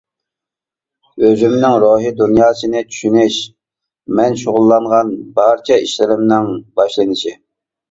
[1.27, 3.37] ئۆزۈمنىڭ روھىي دۇنياسىنى چۈشىنىش،
[4.21, 7.39] مەن شۇغۇللانغان بارچە ئىشلىرىمنىڭ باشلىنىشى.